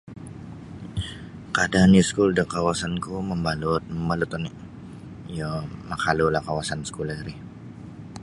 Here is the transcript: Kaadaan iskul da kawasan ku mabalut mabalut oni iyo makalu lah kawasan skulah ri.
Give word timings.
Kaadaan 1.55 1.93
iskul 2.01 2.29
da 2.37 2.43
kawasan 2.55 2.93
ku 3.03 3.11
mabalut 3.29 3.83
mabalut 3.97 4.31
oni 4.37 4.51
iyo 5.33 5.49
makalu 5.89 6.25
lah 6.33 6.43
kawasan 6.47 6.79
skulah 6.89 7.19
ri. 7.27 7.33